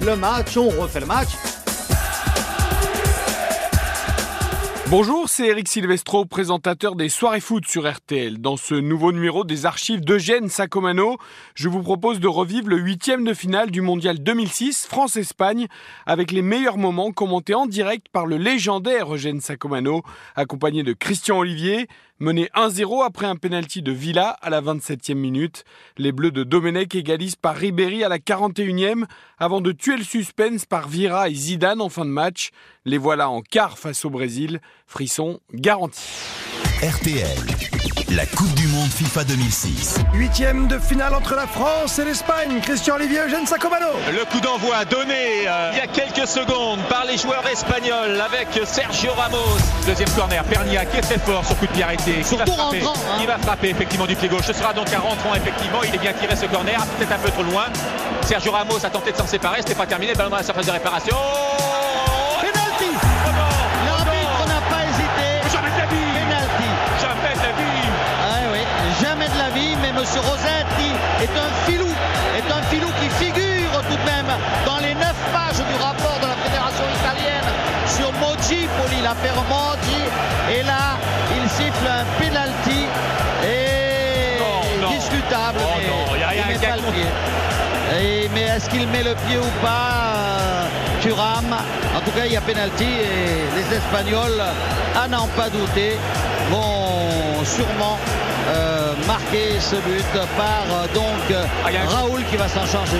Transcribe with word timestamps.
le 0.00 0.16
match, 0.16 0.56
on 0.56 0.68
refait 0.68 1.00
le 1.00 1.06
match. 1.06 1.28
Bonjour, 4.88 5.28
c'est 5.28 5.48
Eric 5.48 5.66
Silvestro, 5.68 6.24
présentateur 6.26 6.94
des 6.94 7.08
soirées 7.08 7.40
foot 7.40 7.66
sur 7.66 7.90
RTL. 7.90 8.40
Dans 8.40 8.56
ce 8.56 8.76
nouveau 8.76 9.10
numéro 9.10 9.42
des 9.42 9.66
archives 9.66 10.00
d'Eugène 10.00 10.48
Sacomano, 10.48 11.18
je 11.56 11.68
vous 11.68 11.82
propose 11.82 12.20
de 12.20 12.28
revivre 12.28 12.68
le 12.68 12.78
huitième 12.78 13.24
de 13.24 13.34
finale 13.34 13.72
du 13.72 13.80
Mondial 13.80 14.20
2006 14.20 14.86
France-Espagne 14.86 15.66
avec 16.06 16.30
les 16.30 16.42
meilleurs 16.42 16.78
moments 16.78 17.10
commentés 17.10 17.54
en 17.54 17.66
direct 17.66 18.06
par 18.12 18.26
le 18.26 18.36
légendaire 18.36 19.12
Eugène 19.12 19.40
Sacomano, 19.40 20.02
accompagné 20.36 20.84
de 20.84 20.92
Christian 20.92 21.38
Olivier, 21.38 21.88
Mené 22.18 22.48
1-0 22.54 23.04
après 23.04 23.26
un 23.26 23.36
penalty 23.36 23.82
de 23.82 23.92
Villa 23.92 24.30
à 24.40 24.48
la 24.48 24.62
27e 24.62 25.16
minute, 25.16 25.64
les 25.98 26.12
Bleus 26.12 26.30
de 26.30 26.44
Domenech 26.44 26.94
égalisent 26.94 27.36
par 27.36 27.54
Ribéry 27.54 28.04
à 28.04 28.08
la 28.08 28.18
41e 28.18 29.04
avant 29.36 29.60
de 29.60 29.70
tuer 29.70 29.98
le 29.98 30.02
suspense 30.02 30.64
par 30.64 30.88
Vira 30.88 31.28
et 31.28 31.34
Zidane 31.34 31.82
en 31.82 31.90
fin 31.90 32.06
de 32.06 32.10
match. 32.10 32.52
Les 32.86 32.96
voilà 32.96 33.28
en 33.28 33.42
quart 33.42 33.78
face 33.78 34.06
au 34.06 34.10
Brésil, 34.10 34.62
frisson 34.86 35.40
garanti. 35.52 36.00
RTL. 36.82 37.38
La 38.10 38.26
Coupe 38.26 38.52
du 38.52 38.66
Monde 38.68 38.90
FIFA 38.90 39.24
2006. 39.24 39.96
Huitième 40.12 40.68
de 40.68 40.78
finale 40.78 41.14
entre 41.14 41.34
la 41.34 41.46
France 41.46 41.98
et 41.98 42.04
l'Espagne. 42.04 42.60
Christian 42.60 42.96
Olivier, 42.96 43.20
Eugène 43.20 43.46
Sacomano. 43.46 43.86
Le 44.12 44.24
coup 44.26 44.40
d'envoi 44.40 44.84
donné 44.84 45.48
euh, 45.48 45.70
il 45.72 45.78
y 45.78 45.80
a 45.80 45.86
quelques 45.86 46.28
secondes 46.28 46.80
par 46.90 47.06
les 47.06 47.16
joueurs 47.16 47.46
espagnols 47.50 48.20
avec 48.20 48.48
Sergio 48.66 49.12
Ramos. 49.12 49.56
Deuxième 49.86 50.10
corner, 50.10 50.44
Pernia 50.44 50.84
qui 50.84 50.98
est 50.98 51.00
très 51.00 51.18
fort 51.18 51.46
sur 51.46 51.56
coup 51.56 51.66
de 51.66 51.72
pied 51.72 51.82
arrêté. 51.82 52.20
Va 52.20 52.44
frapper, 52.44 52.80
rentrant, 52.80 53.00
hein. 53.10 53.18
il 53.20 53.26
va 53.26 53.38
frapper 53.38 53.70
effectivement 53.70 54.06
du 54.06 54.14
pied 54.14 54.28
gauche. 54.28 54.44
Ce 54.46 54.52
sera 54.52 54.74
donc 54.74 54.92
un 54.92 55.00
rentrant 55.00 55.34
effectivement. 55.34 55.82
Il 55.82 55.94
est 55.94 55.98
bien 55.98 56.12
tiré 56.12 56.36
ce 56.36 56.44
corner, 56.44 56.84
peut-être 56.98 57.12
un 57.12 57.18
peu 57.18 57.30
trop 57.30 57.44
loin. 57.44 57.64
Sergio 58.20 58.52
Ramos 58.52 58.84
a 58.84 58.90
tenté 58.90 59.12
de 59.12 59.16
s'en 59.16 59.26
séparer, 59.26 59.62
c'était 59.62 59.74
pas 59.74 59.86
terminé. 59.86 60.12
Ballon 60.12 60.28
dans 60.28 60.36
la 60.36 60.42
surface 60.42 60.66
de 60.66 60.72
réparation. 60.72 61.16
Oh 61.16 61.65
Monsieur 70.06 70.20
Rossetti 70.20 70.90
est 71.20 71.34
un 71.36 71.50
filou, 71.70 71.88
est 72.38 72.52
un 72.52 72.62
filou 72.70 72.86
qui 73.00 73.08
figure 73.24 73.72
tout 73.90 73.96
de 73.96 74.04
même 74.06 74.26
dans 74.64 74.78
les 74.78 74.94
neuf 74.94 75.16
pages 75.32 75.56
du 75.58 75.74
rapport 75.82 76.18
de 76.22 76.26
la 76.28 76.36
Fédération 76.44 76.84
italienne 77.00 77.50
sur 77.88 78.12
Moji, 78.12 78.68
Poli 78.80 79.02
l'affaire 79.02 79.34
Moji, 79.50 79.98
et 80.54 80.62
là, 80.62 80.96
il 81.36 81.48
siffle 81.50 81.88
un 81.88 82.04
penalty 82.22 82.86
et 83.44 84.38
Non, 84.38 84.86
non. 84.86 84.94
discutable. 84.96 85.58
Oh 85.60 85.74
mais 85.76 85.86
non, 85.88 86.20
y 86.20 86.22
a 86.22 86.28
rien 86.28 86.42
il 86.50 86.52
met 86.60 86.66
pas 86.66 86.76
le 86.76 86.82
pied. 86.92 87.06
Et- 88.00 88.30
mais 88.32 88.42
est-ce 88.42 88.68
qu'il 88.70 88.86
met 88.86 89.02
le 89.02 89.14
pied 89.26 89.38
ou 89.38 89.64
pas 89.64 90.14
euh, 90.14 90.64
Thuram? 91.02 91.52
En 91.96 92.00
tout 92.00 92.12
cas, 92.12 92.26
il 92.26 92.32
y 92.32 92.36
a 92.36 92.40
penalty 92.40 92.84
et 92.84 93.56
les 93.56 93.76
Espagnols, 93.76 94.40
à 94.94 95.08
n'en 95.08 95.26
pas 95.28 95.48
douter, 95.50 95.96
vont 96.50 97.44
sûrement 97.44 97.98
euh, 98.48 98.75
marquer 99.06 99.60
ce 99.60 99.76
but 99.76 100.06
par 100.36 100.64
euh, 100.70 100.86
donc 100.94 101.22
Ah, 101.64 101.68
Raoul 101.96 102.22
qui 102.30 102.36
va 102.36 102.48
s'en 102.48 102.66
charger. 102.66 102.98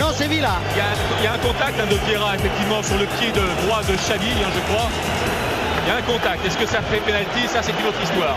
Non, 0.00 0.08
c'est 0.14 0.28
Villa. 0.28 0.56
Il 0.74 0.78
y, 0.78 0.80
a 0.80 0.84
un, 0.84 0.96
il 1.20 1.24
y 1.24 1.26
a 1.26 1.32
un 1.34 1.38
contact 1.38 1.78
hein, 1.80 1.86
de 1.90 1.96
Vieira 2.06 2.34
effectivement 2.34 2.82
sur 2.82 2.96
le 2.98 3.06
pied 3.18 3.30
de 3.32 3.42
droit 3.66 3.82
de 3.82 3.94
Xavi, 3.94 4.30
hein, 4.42 4.50
je 4.54 4.60
crois. 4.72 4.88
Il 5.84 5.88
y 5.88 5.92
a 5.92 5.96
un 5.98 6.02
contact. 6.02 6.44
Est-ce 6.46 6.56
que 6.56 6.66
ça 6.66 6.80
fait 6.82 6.98
penalty? 6.98 7.48
Ça, 7.48 7.60
c'est 7.62 7.72
une 7.78 7.86
autre 7.86 8.02
histoire. 8.02 8.36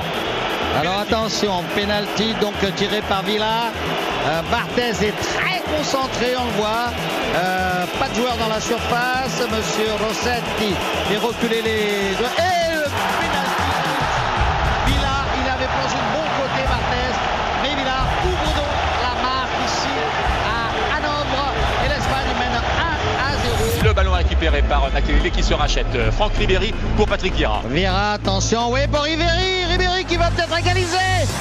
Alors 0.80 1.00
attention, 1.00 1.64
penalty 1.74 2.34
donc 2.42 2.54
tiré 2.76 3.02
par 3.08 3.24
Villa. 3.24 3.72
Euh, 4.28 4.42
Barthez 4.52 5.08
est 5.08 5.14
très 5.38 5.62
concentré, 5.74 6.36
on 6.38 6.44
le 6.46 6.52
voit. 6.58 6.92
Euh, 7.36 7.86
pas 8.00 8.10
de 8.10 8.16
joueur 8.16 8.36
dans 8.38 8.50
la 8.54 8.60
surface. 8.60 9.40
Monsieur 9.56 9.92
Rossetti 10.06 10.74
fait 11.08 11.18
reculer 11.18 11.62
les. 11.62 12.12
Et 12.44 12.45
récupéré 24.16 24.62
par 24.64 24.92
Makelele 24.94 25.32
qui 25.32 25.44
se 25.44 25.54
rachète. 25.54 25.88
Euh, 25.96 26.12
Franck 26.12 26.34
Ribéry 26.38 26.74
pour 26.98 27.08
Patrick 27.08 27.34
Vieira. 27.36 27.62
Vieira, 27.70 28.14
attention, 28.14 28.72
oui 28.72 28.82
pour 28.92 29.02
Ribéry, 29.02 29.66
Ribéry 29.70 30.06
qui 30.06 30.18
va 30.18 30.30
peut-être 30.32 30.58
égaliser. 30.58 30.98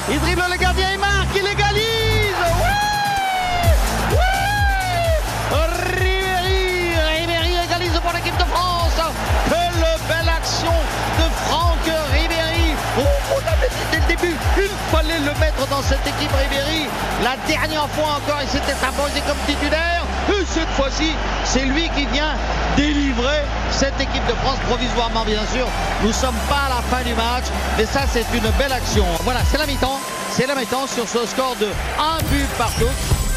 Il 0.09 0.19
dribble 0.19 0.43
le 0.51 0.57
gardien 0.57 0.87
et 0.93 0.97
marque, 0.97 1.29
il 1.35 1.47
égalise. 1.47 2.35
Oui 2.61 4.11
Oui 4.11 5.57
Ribéry, 5.93 6.95
Ribéry 7.19 7.53
égalise 7.65 7.99
pour 7.99 8.13
l'équipe 8.13 8.37
de 8.37 8.43
France. 8.43 9.01
Quelle 9.49 9.85
belle 10.07 10.29
action 10.29 10.73
de 11.19 11.29
Franck 11.47 11.85
Ribéry. 12.13 12.75
Oh, 12.99 13.03
on 13.33 13.51
avait 13.51 13.69
dit 13.69 13.85
dès 13.91 13.99
le 13.99 14.05
début, 14.07 14.35
il 14.57 14.95
fallait 14.95 15.19
le 15.19 15.39
mettre 15.39 15.67
dans 15.67 15.81
cette 15.81 16.05
équipe 16.05 16.31
Ribéry. 16.31 16.87
La 17.23 17.35
dernière 17.47 17.87
fois 17.89 18.17
encore, 18.17 18.41
il 18.41 18.49
s'était 18.49 18.77
imposé 18.85 19.21
comme 19.21 19.37
titulaire. 19.47 20.04
Et 20.29 20.45
cette 20.45 20.69
fois-ci, 20.69 21.11
c'est 21.43 21.65
lui 21.65 21.89
qui 21.95 22.05
vient 22.07 22.33
délivrer 22.75 23.43
cette 23.71 23.99
équipe 23.99 24.25
de 24.27 24.33
France 24.43 24.57
provisoirement, 24.67 25.23
bien 25.23 25.45
sûr. 25.53 25.67
Nous 26.03 26.11
sommes 26.11 26.35
pas 26.49 26.63
à 26.65 26.69
la 26.69 26.81
fin 26.81 27.03
du 27.03 27.13
match, 27.13 27.45
mais 27.77 27.85
ça, 27.85 28.01
c'est 28.11 28.25
une 28.33 28.49
belle 28.57 28.73
action. 28.73 29.05
Voilà, 29.21 29.41
c'est 29.49 29.57
la 29.57 29.67
mi-temps. 29.67 29.99
C'est 30.31 30.47
la 30.47 30.55
mi-temps 30.55 30.87
sur 30.87 31.07
ce 31.07 31.25
score 31.27 31.55
de 31.59 31.67
1 31.67 32.23
but 32.31 32.47
partout. 32.57 32.89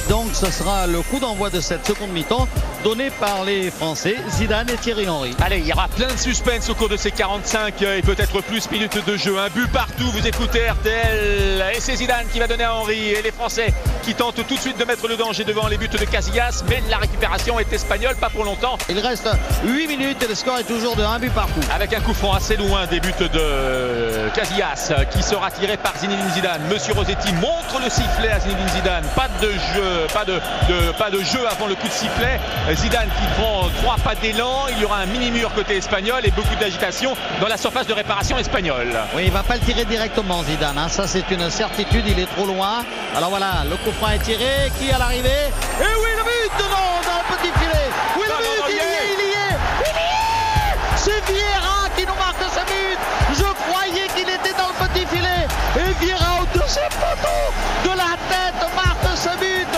Donc, 0.09 0.28
ce 0.32 0.50
sera 0.50 0.87
le 0.87 1.03
coup 1.03 1.19
d'envoi 1.19 1.50
de 1.50 1.60
cette 1.60 1.87
seconde 1.87 2.10
mi-temps 2.10 2.49
donné 2.82 3.10
par 3.10 3.44
les 3.44 3.70
Français, 3.70 4.16
Zidane 4.31 4.70
et 4.70 4.76
Thierry 4.76 5.06
Henry. 5.09 5.34
Allez, 5.44 5.59
il 5.59 5.66
y 5.66 5.72
aura 5.72 5.88
plein 5.88 6.06
de 6.06 6.16
suspense 6.16 6.70
au 6.70 6.75
cours 6.75 6.88
de 6.88 6.97
ces 6.97 7.10
45 7.10 7.82
euh, 7.82 7.99
et 7.99 8.03
peut-être 8.03 8.41
plus 8.41 8.70
minutes 8.70 9.05
de 9.05 9.16
jeu. 9.16 9.38
Un 9.38 9.49
but 9.49 9.70
partout, 9.70 10.10
vous 10.10 10.26
écoutez 10.26 10.69
RTL. 10.70 11.65
Et 11.75 11.81
c'est 11.81 11.97
Zidane 11.97 12.26
qui 12.32 12.38
va 12.38 12.47
donner 12.47 12.65
à 12.65 12.75
Henry. 12.75 13.10
Et 13.10 13.20
les 13.20 13.32
Français 13.32 13.75
qui 14.08 14.14
tentent 14.14 14.36
tout 14.36 14.54
de 14.54 14.58
suite 14.60 14.78
de 14.78 14.84
mettre 14.86 15.06
le 15.06 15.16
danger 15.19 15.44
devant 15.44 15.69
les 15.69 15.76
buts 15.76 15.86
de 15.88 15.98
Casillas. 15.98 16.64
Mais 16.70 16.82
la 16.88 16.96
récupération 16.96 17.60
est 17.60 17.70
espagnole, 17.70 18.16
pas 18.16 18.30
pour 18.30 18.42
longtemps. 18.42 18.78
Il 18.88 18.98
reste 19.00 19.28
8 19.64 19.86
minutes 19.86 20.22
et 20.22 20.26
le 20.28 20.34
score 20.34 20.56
est 20.58 20.64
toujours 20.64 20.96
de 20.96 21.02
1 21.02 21.19
but 21.19 21.30
partout. 21.30 21.60
Avec 21.74 21.92
un 21.92 22.00
coup 22.00 22.14
franc 22.14 22.32
assez 22.32 22.56
loin 22.56 22.86
des 22.86 23.00
buts 23.00 23.12
de 23.20 24.30
Casillas 24.34 24.92
qui 25.10 25.22
sera 25.22 25.50
tiré 25.50 25.76
par 25.76 25.92
Zinedine 25.98 26.30
Zidane. 26.30 26.62
Monsieur 26.72 26.94
Rossetti 26.94 27.34
montre 27.34 27.82
le 27.84 27.91
sifflet 27.91 28.30
à 28.30 28.41
Zinedine 28.41 28.69
Zidane. 28.69 29.04
Pas 29.14 29.28
de 29.42 29.50
jeu, 29.52 30.06
pas 30.14 30.25
de, 30.25 30.34
de- 30.34 30.92
pas 30.92 31.10
de 31.10 31.19
jeu 31.20 31.46
avant 31.46 31.66
le 31.66 31.75
coup 31.75 31.86
de 31.88 31.92
sifflet. 31.92 32.40
Zidane 32.75 33.08
qui 33.08 33.40
prend 33.42 33.69
trois 33.82 33.96
pas 33.96 34.14
d'élan. 34.14 34.69
Il 34.70 34.78
y 34.80 34.84
aura 34.86 35.00
un 35.00 35.06
mini-mur 35.06 35.52
côté 35.52 35.76
espagnol 35.76 36.22
et 36.25 36.30
beaucoup 36.30 36.54
d'agitation 36.58 37.14
dans 37.42 37.48
la 37.48 37.58
surface 37.58 37.86
de 37.86 37.92
réparation 37.92 38.38
espagnole. 38.38 38.88
Oui, 39.14 39.25
il 39.26 39.32
va 39.32 39.42
pas 39.42 39.56
le 39.56 39.60
tirer 39.60 39.84
directement, 39.84 40.42
Zidane. 40.44 40.78
hein. 40.78 40.88
Ça, 40.88 41.06
c'est 41.06 41.30
une 41.30 41.50
certitude. 41.50 42.04
Il 42.06 42.19
est 42.19 42.26
trop 42.34 42.46
loin. 42.46 42.84
Alors 43.14 43.28
voilà, 43.28 43.64
le 43.69 43.76
coup 43.76 43.90
est 44.06 44.19
tiré. 44.22 44.70
Qui 44.78 44.91
à 44.92 44.98
l'arrivée 44.98 45.50
Et 45.81 45.94
oui, 46.03 46.10
le 46.16 46.22
but 46.22 46.64
Non, 46.70 47.03
dans 47.03 47.19
le 47.19 47.36
petit 47.36 47.53
filet. 47.59 47.88
Oui, 48.16 48.26
le 48.28 48.36
but, 48.38 48.62
il 48.69 48.75
y 48.75 48.78
est, 48.78 48.82
est. 48.82 49.14
il 49.14 49.26
y 49.26 49.32
est. 49.32 49.56
Il 49.81 49.97
y 49.97 50.06
est 50.06 50.76
C'est 50.97 51.32
Vieira 51.32 51.88
qui 51.97 52.06
nous 52.06 52.14
marque 52.14 52.44
ce 52.47 52.62
but. 52.70 52.98
Je 53.34 53.48
croyais 53.66 54.06
qu'il 54.14 54.28
était 54.28 54.54
dans 54.56 54.69
le 54.70 54.88
petit 54.88 55.06
filet. 55.06 55.47
Et 55.76 56.04
Vieira 56.04 56.42
au 56.42 56.58
deuxième 56.58 56.94
poteau 56.94 57.41
de 57.84 57.97
la 57.97 58.14
tête 58.31 58.62
marque 58.75 59.16
ce 59.16 59.31
but. 59.38 59.75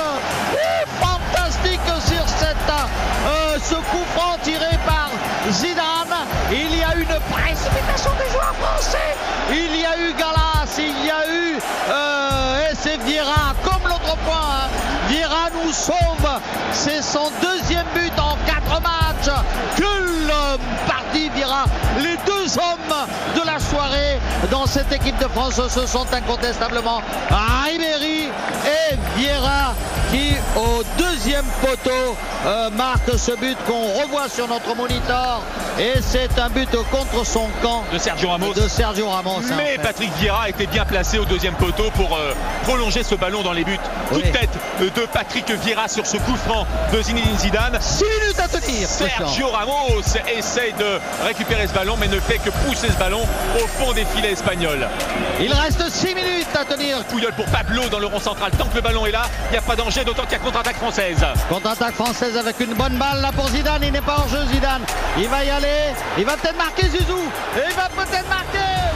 Et 0.52 0.84
fantastique 1.00 1.80
sur 2.06 2.28
cette, 2.28 2.56
euh, 3.26 3.58
ce 3.62 3.74
coup 3.74 4.04
franc 4.14 4.36
tiré 4.42 4.78
par 4.86 5.10
Zidane. 5.50 6.26
Il 6.52 6.76
y 6.76 6.82
a 6.82 6.94
une 6.94 7.16
précipitation 7.32 8.12
des 8.18 8.30
joueurs 8.30 8.54
français. 8.60 9.16
Il 9.50 9.76
y 9.80 9.86
a 9.86 9.96
eu 9.98 10.12
hein. 14.36 14.68
Vieira 15.08 15.48
nous 15.52 15.72
sauve. 15.72 16.40
C'est 16.72 17.02
son 17.02 17.30
deuxième 17.42 17.86
but 17.94 18.12
en 18.18 18.36
quatre 18.46 18.80
matchs. 18.80 19.30
Quelle 19.76 20.20
partie 20.86 21.28
Vieira. 21.30 21.64
Les 21.98 22.16
deux 22.26 22.58
hommes 22.58 23.06
de 23.34 23.46
la 23.46 23.58
soirée 23.58 24.18
dans 24.50 24.66
cette 24.66 24.92
équipe 24.92 25.18
de 25.18 25.28
France 25.28 25.60
ce 25.68 25.86
sont 25.86 26.06
incontestablement 26.12 27.02
Ribéry 27.30 28.28
et 28.64 28.96
Vieira 29.20 29.74
qui 30.10 30.32
au 30.56 30.82
deuxième 30.98 31.44
poteau 31.60 32.16
euh, 32.46 32.70
marque 32.70 33.10
ce 33.18 33.32
but 33.32 33.56
qu'on 33.66 34.00
revoit 34.02 34.30
sur 34.30 34.48
notre 34.48 34.74
monitor 34.74 35.42
et 35.78 35.92
c'est 36.00 36.38
un 36.38 36.48
but 36.48 36.70
contre 36.90 37.24
son 37.26 37.46
camp 37.62 37.84
De 37.92 37.98
Sergio 37.98 38.30
Ramos. 38.30 38.54
de 38.54 38.66
Sergio 38.66 39.08
Ramos. 39.10 39.40
hein, 39.44 39.54
Mais. 39.58 39.76
Patrick 39.82 40.10
Vieira 40.18 40.48
était 40.48 40.66
bien 40.66 40.86
placé 40.86 41.18
au 41.18 41.26
deuxième 41.26 41.54
poteau 41.54 41.90
pour 41.94 42.16
euh, 42.16 42.32
prolonger 42.64 43.02
ce 43.02 43.14
ballon 43.14 43.42
dans 43.42 43.52
les 43.52 43.62
buts. 43.64 43.78
Oui. 44.12 44.22
tête 44.32 44.48
euh, 44.80 44.84
de 44.90 45.06
Patrick 45.12 45.50
Vieira 45.50 45.86
sur 45.86 46.06
ce 46.06 46.16
coup 46.16 46.36
franc 46.36 46.66
de 46.92 47.02
Zinedine 47.02 47.38
Zidane. 47.38 47.78
6 47.78 48.04
minutes 48.04 48.40
à 48.40 48.48
tenir. 48.48 48.88
Sergio 48.88 49.48
Ramos 49.50 50.00
essaye 50.34 50.72
de 50.72 50.98
récupérer 51.26 51.66
ce 51.66 51.74
ballon 51.74 51.96
mais 52.00 52.08
ne 52.08 52.18
fait 52.20 52.38
que 52.38 52.50
pousser 52.66 52.88
ce 52.88 52.98
ballon 52.98 53.20
au 53.56 53.66
fond 53.66 53.92
des 53.92 54.06
filets 54.16 54.32
espagnols. 54.32 54.88
Il 55.40 55.52
reste 55.52 55.88
6 55.90 56.14
minutes 56.14 56.39
à 56.60 56.64
tenir. 56.64 57.02
Pouilleul 57.04 57.32
pour 57.32 57.46
Pablo 57.46 57.88
dans 57.88 57.98
le 57.98 58.06
rond 58.06 58.20
central. 58.20 58.50
Tant 58.58 58.66
que 58.66 58.74
le 58.74 58.80
ballon 58.80 59.06
est 59.06 59.12
là, 59.12 59.22
il 59.48 59.52
n'y 59.52 59.58
a 59.58 59.62
pas 59.62 59.76
danger, 59.76 60.04
d'autant 60.04 60.22
qu'il 60.22 60.32
y 60.32 60.36
a 60.36 60.38
contre-attaque 60.38 60.76
française. 60.76 61.24
Contre-attaque 61.48 61.94
française 61.94 62.36
avec 62.36 62.60
une 62.60 62.74
bonne 62.74 62.96
balle 62.96 63.20
là 63.20 63.32
pour 63.32 63.48
Zidane. 63.48 63.82
Il 63.82 63.92
n'est 63.92 64.00
pas 64.00 64.16
hors 64.18 64.28
jeu, 64.28 64.44
Zidane. 64.52 64.82
Il 65.18 65.28
va 65.28 65.44
y 65.44 65.50
aller. 65.50 65.94
Il 66.18 66.24
va 66.24 66.36
peut-être 66.36 66.58
marquer 66.58 66.88
Zizou. 66.88 67.18
Et 67.56 67.70
il 67.70 67.74
va 67.74 67.88
peut-être 67.88 68.28
marquer. 68.28 68.89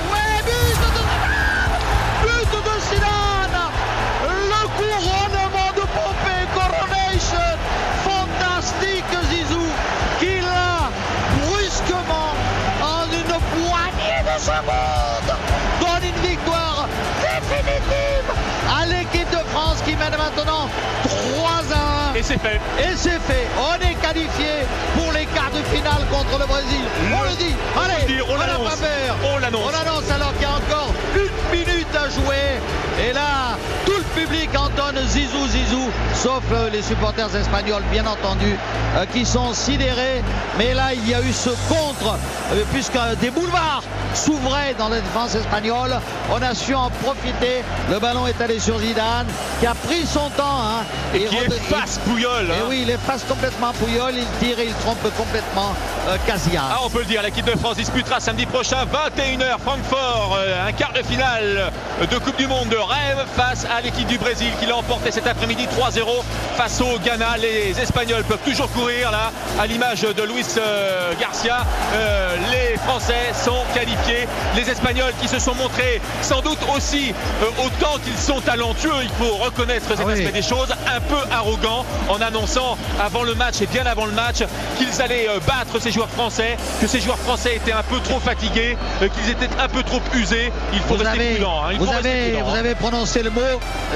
Définitive 17.49 18.29
à 18.71 18.87
l'équipe 18.87 19.31
de 19.31 19.43
France 19.53 19.79
qui 19.85 19.95
mène 19.97 20.17
maintenant 20.17 20.69
3 21.05 21.51
à 21.75 22.13
1. 22.13 22.15
Et 22.15 22.23
c'est 22.23 22.39
fait. 22.39 22.61
Et 22.79 22.97
c'est 22.97 23.21
fait. 23.21 23.47
On 23.59 23.75
est 23.85 23.95
qualifié 23.95 24.65
pour 24.97 25.13
les 25.13 25.27
quarts 25.27 25.51
de 25.51 25.63
finale 25.75 26.03
contre 26.11 26.39
le 26.39 26.47
Brésil. 26.47 26.85
On 27.13 27.23
le 27.23 27.37
dit. 27.37 27.55
Allez, 27.77 28.03
le 28.03 28.15
dit, 28.15 28.23
on 28.29 28.37
l'annonce. 28.37 28.69
On 29.25 29.39
l'annonce. 29.39 29.63
On 29.67 29.73
l'annonce 29.73 30.11
alors 30.11 30.33
qu'il 30.35 30.43
y 30.43 30.45
a 30.47 30.55
encore 30.55 30.93
une 31.15 31.59
minute 31.59 31.95
à 31.95 32.09
jouer. 32.09 32.61
Et 33.03 33.13
là, 33.13 33.21
le 33.21 33.34
public 34.45 34.59
entonne 34.61 34.99
Zizou, 35.09 35.47
Zizou, 35.49 35.91
sauf 36.15 36.43
euh, 36.53 36.69
les 36.71 36.83
supporters 36.83 37.35
espagnols, 37.35 37.83
bien 37.91 38.05
entendu, 38.07 38.57
euh, 38.97 39.05
qui 39.13 39.25
sont 39.25 39.53
sidérés. 39.55 40.23
Mais 40.59 40.75
là, 40.75 40.93
il 40.95 41.09
y 41.09 41.15
a 41.15 41.21
eu 41.23 41.33
ce 41.33 41.51
contre, 41.69 42.17
euh, 42.53 42.63
puisque 42.73 42.99
des 43.21 43.31
boulevards 43.31 43.83
s'ouvraient 44.15 44.75
dans 44.79 44.89
la 44.89 45.01
défense 45.01 45.35
espagnole. 45.35 45.99
On 46.31 46.41
a 46.43 46.55
su 46.55 46.75
en 46.75 46.91
profiter. 47.03 47.63
Le 47.91 47.99
ballon 47.99 48.27
est 48.27 48.41
allé 48.41 48.59
sur 48.61 48.79
Zidane, 48.79 49.27
qui 49.61 49.67
a 49.67 49.75
pris 49.75 50.07
son 50.07 50.29
temps. 50.31 50.61
hein. 50.63 50.85
Et 51.15 51.25
qui 51.25 51.37
rede- 51.39 51.53
efface 51.55 52.01
et 52.07 52.25
hein. 52.53 52.55
oui, 52.69 52.81
il 52.83 52.91
efface 52.91 53.25
complètement 53.29 53.73
Pouyol, 53.73 54.13
il 54.17 54.27
tire 54.47 54.59
et 54.59 54.67
il 54.67 54.75
trompe 54.75 55.03
complètement 55.17 55.75
Casillas. 56.27 56.63
Ah, 56.71 56.79
on 56.85 56.91
peut 56.91 56.99
le 57.01 57.05
dire, 57.07 57.23
l'équipe 57.23 57.45
de 57.47 57.59
France 57.59 57.77
disputera 57.77 58.21
samedi 58.21 58.45
prochain, 58.47 58.85
21h, 58.85 59.59
Francfort, 59.65 60.37
euh, 60.39 60.69
un 60.69 60.73
quart 60.73 60.93
de 60.93 61.03
finale 61.03 61.73
de 62.11 62.19
Coupe 62.19 62.37
du 62.37 62.47
Monde 62.47 62.69
de 62.69 62.77
rêve 62.77 63.25
face 63.37 63.65
à 63.75 63.81
l'équipe 63.81 64.07
du 64.07 64.19
Brésil 64.19 64.49
qui 64.61 64.67
l'a 64.67 64.77
emporté 64.77 65.11
cet 65.11 65.27
après-midi 65.27 65.67
3-0 65.67 66.07
face 66.57 66.81
au 66.81 66.99
Ghana. 66.99 67.37
Les 67.39 67.79
Espagnols 67.81 68.25
peuvent 68.25 68.43
toujours 68.45 68.71
courir 68.73 69.11
là, 69.11 69.33
à 69.59 69.67
l'image 69.67 70.03
de 70.03 70.23
Luis 70.25 70.45
euh, 70.59 71.13
Garcia. 71.19 71.59
Euh, 71.95 72.37
les 72.53 72.77
Français 72.79 73.33
sont 73.45 73.63
qualifiés. 73.75 74.29
Les 74.57 74.69
Espagnols 74.69 75.13
qui 75.23 75.29
se 75.29 75.39
sont 75.39 75.55
montrés 75.55 76.01
sans 76.21 76.41
doute 76.43 76.59
aussi, 76.77 77.15
euh, 77.43 77.47
autant 77.67 77.99
qu'ils 78.05 78.17
sont 78.19 78.41
talentueux, 78.41 78.93
il 79.03 79.11
faut 79.11 79.37
reconnaître 79.37 79.87
cet 79.89 79.99
Ah 80.01 80.05
oui. 80.07 80.13
aspect 80.13 80.33
des 80.33 80.43
choses, 80.47 80.69
un 80.95 81.01
peu 81.01 81.17
arrogants 81.33 81.85
en 82.09 82.21
annonçant 82.21 82.77
avant 83.03 83.23
le 83.23 83.35
match 83.35 83.63
et 83.63 83.67
bien 83.67 83.87
avant 83.87 84.05
le 84.07 84.13
match 84.13 84.43
qu'ils 84.77 85.01
allaient 85.01 85.29
euh, 85.29 85.39
battre 85.47 85.81
ces 85.81 85.94
joueurs 85.95 86.11
français, 86.11 86.57
que 86.81 86.87
ces 86.89 87.01
joueurs 87.01 87.19
français 87.19 87.55
étaient 87.57 87.73
un 87.73 87.83
peu 87.85 88.01
trop 88.01 88.19
fatigués, 88.19 88.77
euh, 89.01 89.09
qu'ils 89.09 89.31
étaient 89.31 89.49
un 89.61 89.69
peu 89.69 89.83
trop 89.85 90.01
usés. 90.15 90.53
Il 90.73 90.81
faut 90.81 90.95
Vous 90.97 91.05
rester 91.05 91.09
avez, 91.21 91.35
prudent. 91.37 91.63
hein. 91.65 91.69
Il 91.73 91.79
vous, 91.79 91.87
faut 91.87 91.93
rester 91.93 92.09
avez, 92.11 92.31
prudent, 92.33 92.45
vous 92.47 92.55
hein. 92.55 92.59
avez 92.59 92.75
prononcé 92.75 93.23
le 93.23 93.31
mot. 93.31 93.41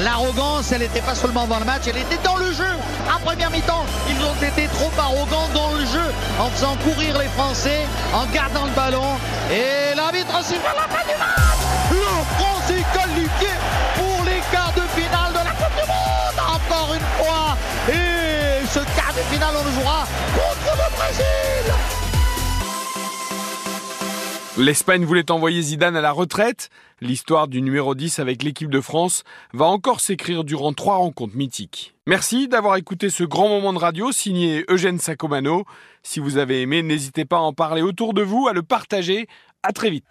L'arrogance, 0.01 0.71
elle 0.73 0.81
n'était 0.83 1.01
pas 1.01 1.15
seulement 1.17 1.47
dans 1.47 1.59
le 1.59 1.65
match, 1.65 1.83
elle 1.89 1.97
était 1.99 2.19
dans 2.23 2.37
le 2.37 2.53
jeu. 2.53 2.71
En 3.15 3.19
première 3.21 3.51
mi-temps, 3.51 3.85
ils 4.09 4.25
ont 4.25 4.49
été 4.49 4.69
trop 4.69 4.91
arrogants 4.99 5.49
dans 5.55 5.73
le 5.73 5.81
jeu, 5.87 6.07
en 6.39 6.49
faisant 6.51 6.77
courir 6.85 7.19
les 7.19 7.29
Français, 7.37 7.85
en 8.15 8.27
gardant 8.27 8.65
le 8.65 8.73
ballon. 8.73 9.17
Et 9.51 9.95
l'arbitre 9.97 10.39
siffle 10.45 10.67
à 10.71 10.75
la 10.77 10.89
fin 10.95 11.03
du 11.05 11.19
match. 11.19 11.61
Le 11.91 11.97
France 12.39 12.71
est 12.71 12.87
qualifié 12.97 13.51
pour 13.97 14.25
les 14.25 14.41
quarts 14.53 14.73
de 14.77 14.83
finale 14.95 15.33
de 15.33 15.39
la 15.45 15.51
Coupe 15.53 15.75
du 15.75 15.87
Monde, 15.89 16.39
encore 16.55 16.95
une 16.95 17.25
fois. 17.25 17.57
Et 17.91 18.65
ce 18.67 18.81
quart 18.95 19.13
de 19.17 19.23
finale, 19.35 19.55
on 19.61 19.65
le 19.65 19.73
jouera 19.73 20.05
contre 20.35 20.77
le 20.77 20.97
Brésil. 20.97 21.73
L'Espagne 24.59 25.05
voulait 25.05 25.31
envoyer 25.31 25.63
Zidane 25.63 25.95
à 25.95 26.01
la 26.01 26.11
retraite. 26.11 26.69
L'histoire 27.01 27.47
du 27.47 27.63
numéro 27.63 27.95
10 27.95 28.19
avec 28.19 28.43
l'équipe 28.43 28.71
de 28.71 28.81
France 28.81 29.23
va 29.53 29.67
encore 29.67 30.01
s'écrire 30.01 30.43
durant 30.43 30.73
trois 30.73 30.97
rencontres 30.97 31.37
mythiques. 31.37 31.95
Merci 32.09 32.49
d'avoir 32.49 32.75
écouté 32.75 33.09
ce 33.09 33.23
grand 33.23 33.49
moment 33.49 33.73
de 33.73 33.79
radio 33.79 34.11
signé 34.11 34.65
Eugène 34.69 34.99
Sacomano. 34.99 35.65
Si 36.03 36.19
vous 36.19 36.39
avez 36.39 36.61
aimé, 36.61 36.83
n'hésitez 36.83 37.25
pas 37.25 37.37
à 37.37 37.41
en 37.41 37.53
parler 37.53 37.83
autour 37.83 38.15
de 38.15 38.23
vous, 38.23 38.49
à 38.49 38.53
le 38.53 38.65
partager. 38.65 39.29
À 39.63 39.73
très 39.73 39.91
vite. 39.91 40.05